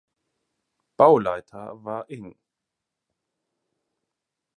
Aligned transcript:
Bauleiter 0.97 1.83
war 1.85 2.09
Ing. 2.09 2.35